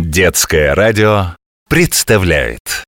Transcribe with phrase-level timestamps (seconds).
[0.00, 1.34] Детское радио
[1.68, 2.84] представляет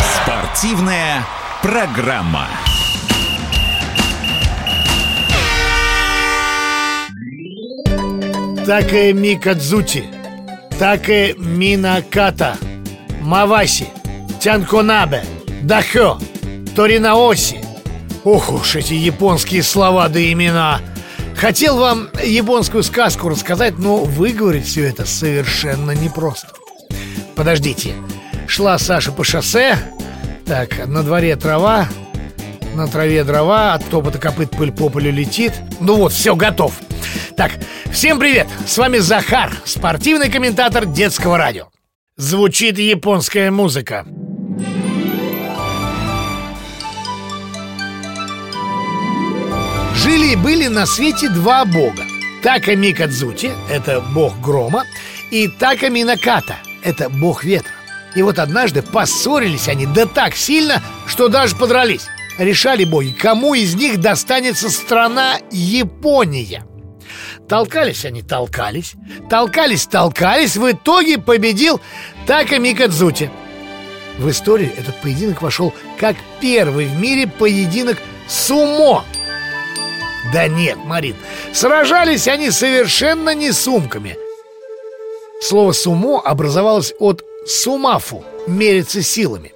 [0.00, 1.26] Спортивная
[1.60, 2.46] программа.
[8.64, 10.04] Таке Микадзути,
[10.78, 12.56] Таке Минаката,
[13.20, 13.88] Маваси,
[14.40, 15.22] Тянконабе,
[15.62, 16.18] Дахё,
[16.76, 17.62] Торинаоси.
[18.22, 20.82] Ох уж эти японские слова да имена.
[21.34, 26.48] Хотел вам японскую сказку рассказать, но выговорить все это совершенно непросто.
[27.34, 27.94] Подождите.
[28.46, 29.78] Шла Саша по шоссе.
[30.44, 31.88] Так, на дворе трава,
[32.74, 35.54] на траве дрова, от топота копыт пыль по полю летит.
[35.80, 36.74] Ну вот, все, готов.
[37.38, 37.52] Так,
[37.90, 38.48] всем привет!
[38.66, 41.68] С вами Захар, спортивный комментатор детского радио.
[42.16, 44.06] Звучит японская музыка.
[49.96, 52.04] Жили и были на свете два бога.
[52.42, 54.84] Така Микадзути– это бог грома,
[55.30, 57.72] и Така Минаката– это бог ветра.
[58.14, 62.08] И вот однажды поссорились они да так сильно, что даже подрались.
[62.38, 66.66] Решали боги, кому из них достанется страна Япония.
[67.48, 68.94] Толкались они, толкались,
[69.30, 71.80] толкались, толкались, в итоге победил
[72.26, 73.30] Така Микадзути.
[74.18, 77.96] В историю этот поединок вошел как первый в мире поединок
[78.28, 79.02] сумо–
[80.32, 81.16] да нет, Марин,
[81.52, 84.16] сражались они совершенно не сумками.
[85.40, 89.52] Слово «сумо» образовалось от «сумафу»– мериться силами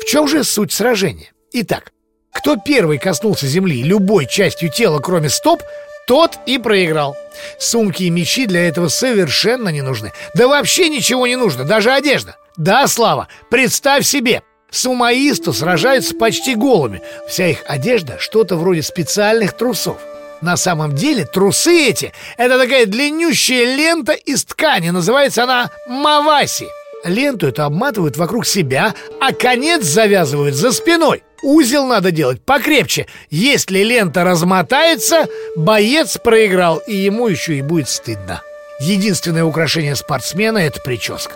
[0.00, 1.32] В чем же суть сражения?
[1.52, 1.92] Итак,
[2.32, 5.62] кто первый коснулся земли любой частью тела, кроме стоп,
[6.06, 7.16] тот и проиграл.
[7.58, 10.12] Сумки и мечи для этого совершенно не нужны.
[10.34, 12.36] Да вообще ничего не нужно, даже одежда.
[12.56, 17.02] Да, Слава, представь себе– Сумаисты сражаются почти голыми.
[17.28, 19.96] Вся их одежда что-то вроде специальных трусов.
[20.40, 24.90] На самом деле трусы эти– это такая длиннющая лента из ткани.
[24.90, 26.66] Называется она маваси
[27.04, 31.22] Ленту эту обматывают вокруг себя, а конец завязывают за спиной.
[31.42, 33.06] Узел надо делать покрепче.
[33.30, 38.42] Если лента размотается, боец проиграл И ему еще и будет стыдно.
[38.80, 41.32] Единственное украшение спортсмена– это прическа.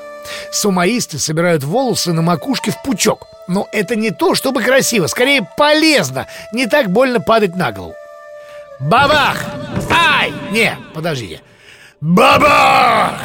[0.51, 6.27] Сумаисты собирают волосы на макушке в пучок Но это не то, чтобы красиво, скорее полезно
[6.53, 7.95] Не так больно падать на голову
[8.81, 9.45] Бабах!
[9.91, 10.33] Ай!
[10.51, 11.43] Не, подождите
[12.01, 13.21] Бабах!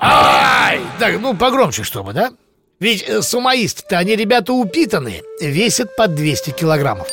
[0.00, 0.80] Ай!
[0.98, 2.30] Так, ну погромче чтобы, да?
[2.80, 7.08] Ведь э, сумаисты-то, они ребята упитанные Весят под 200 килограммов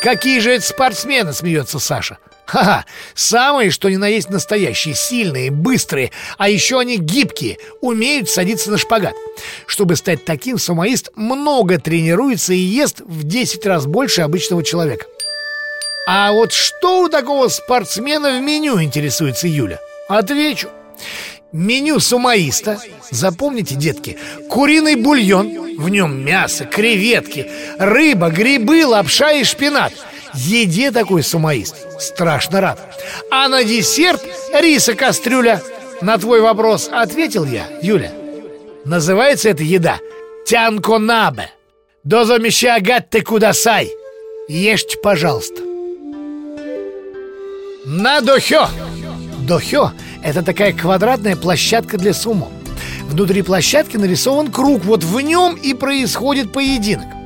[0.00, 2.18] Какие же это спортсмены, смеется Саша
[2.50, 2.84] Ха-ха,
[3.14, 8.76] самые, что ни на есть настоящие, сильные, быстрые, а еще они гибкие, умеют садиться на
[8.76, 9.14] шпагат.
[9.66, 15.06] Чтобы стать таким, самоист много тренируется и ест в 10 раз больше обычного человека.
[16.08, 19.78] А вот что у такого спортсмена в меню, интересуется Юля?
[20.08, 20.70] Отвечу.
[21.52, 22.80] Меню сумаиста,
[23.12, 24.18] запомните, детки,
[24.48, 29.92] куриный бульон, в нем мясо, креветки, рыба, грибы, лапша и шпинат–
[30.34, 32.80] Еде такой сумаист Страшно рад.
[33.30, 35.62] А на десерт риса кастрюля.
[36.00, 38.12] На твой вопрос ответил я, Юля.
[38.84, 39.98] Называется эта еда
[40.46, 41.50] Тянконабе
[42.04, 43.90] Дозомищагатте кудасай.
[44.48, 45.62] Ешьте, пожалуйста.
[47.84, 48.68] На дохё.
[49.46, 49.92] Дохё–
[50.24, 52.48] это такая квадратная площадка для сумо.
[53.08, 54.84] Внутри площадки нарисован круг.
[54.84, 57.19] Вот в нем и происходит поединок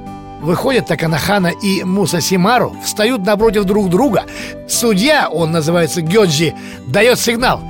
[0.44, 4.26] Выходят Таканахана и Муса Симару, встают напротив друг друга.
[4.68, 6.52] Судья, он называется Гёджи,
[6.86, 7.62] дает сигнал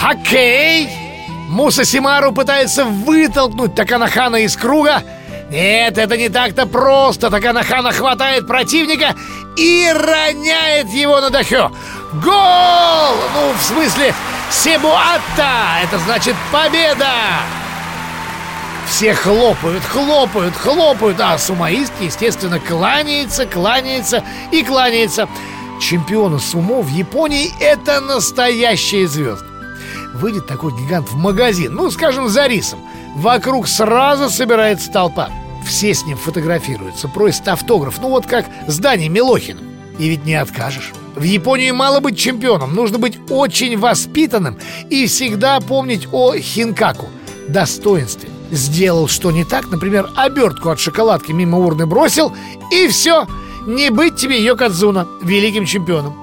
[0.00, 0.88] «Хоккей!»
[1.50, 5.02] Муса Симару пытается вытолкнуть Таканахана из круга.
[5.50, 7.28] Нет, это не так-то просто.
[7.28, 9.14] Таканахана хватает противника
[9.58, 11.70] и роняет его на дахё.
[12.14, 13.14] Гол!
[13.34, 14.14] Ну, в смысле,
[14.50, 15.82] Себуатта!
[15.82, 17.12] Это значит победа!
[18.92, 21.18] Все хлопают, хлопают, хлопают.
[21.18, 24.22] А сумоист, естественно, кланяется, кланяется
[24.52, 25.30] и кланяется.
[25.80, 29.46] Чемпионы сумо в Японии– это настоящие звезды.
[30.12, 32.80] Выйдет такой гигант в магазин, ну, скажем, за рисом.
[33.16, 35.30] Вокруг сразу собирается толпа.
[35.66, 39.64] Все с ним фотографируются, просят автограф Ну вот как с Даней Милохиным.
[39.98, 40.92] И ведь не откажешь.
[41.16, 44.58] В Японии мало быть чемпионом, нужно быть очень воспитанным
[44.90, 47.08] и всегда помнить о хинкаку–
[47.48, 52.32] достоинстве сделал что не так, например, обертку от шоколадки мимо урны бросил,
[52.70, 53.26] и все,
[53.66, 56.14] не быть тебе Йокадзуна, великим чемпионом.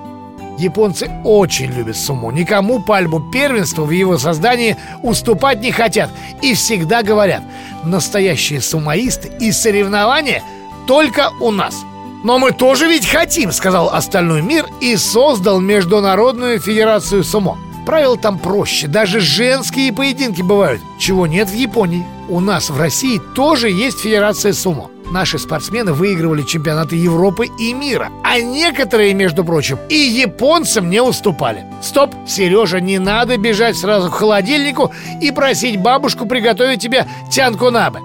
[0.57, 2.31] Японцы очень любят сумо.
[2.31, 6.11] Никому пальму первенства в его создании уступать не хотят.
[6.41, 7.41] И всегда говорят,
[7.85, 10.43] настоящие сумоисты и соревнования
[10.85, 11.85] только у нас.
[12.25, 17.57] Но мы тоже ведь хотим, сказал остальной мир и создал Международную Федерацию Сумо.
[17.85, 22.05] Правила там проще, даже женские поединки бывают, чего нет в Японии.
[22.29, 24.91] У нас в России тоже есть Федерация Сумо.
[25.11, 31.65] Наши спортсмены выигрывали чемпионаты Европы и мира А некоторые, между прочим, и японцам не уступали
[31.81, 38.01] Стоп, Сережа, не надо бежать сразу к холодильнику И просить бабушку приготовить тебе тянку набе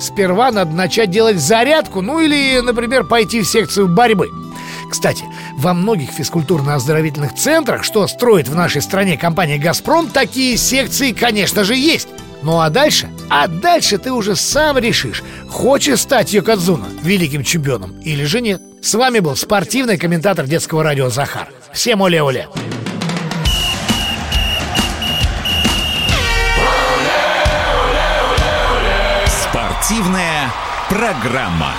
[0.00, 4.30] Сперва надо начать делать зарядку Ну или, например, пойти в секцию борьбы
[4.88, 5.24] кстати,
[5.56, 11.74] во многих физкультурно-оздоровительных центрах, что строит в нашей стране компания «Газпром», такие секции, конечно же,
[11.74, 12.06] есть.
[12.42, 13.08] Ну а дальше?
[13.28, 18.62] А дальше ты уже сам решишь, хочешь стать Йокадзуна, великим чемпионом, или же нет.
[18.82, 21.48] С вами был спортивный комментатор детского радио Захар.
[21.72, 22.48] Всем оле-оле!
[29.26, 30.52] Спортивная
[30.88, 31.72] программа.